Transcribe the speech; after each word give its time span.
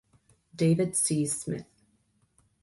David 0.55 0.95
C. 0.95 1.27
Smith. 1.27 1.67